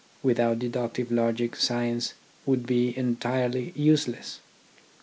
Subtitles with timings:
[0.23, 2.15] Without deductive logic science
[2.47, 4.39] would be entirely useless.